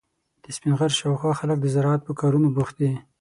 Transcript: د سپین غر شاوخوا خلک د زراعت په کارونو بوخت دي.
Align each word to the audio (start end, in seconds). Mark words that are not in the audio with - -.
د 0.43 0.45
سپین 0.55 0.73
غر 0.79 0.91
شاوخوا 0.99 1.31
خلک 1.39 1.57
د 1.61 1.67
زراعت 1.75 2.01
په 2.05 2.13
کارونو 2.21 2.47
بوخت 2.55 2.75
دي. 2.81 2.91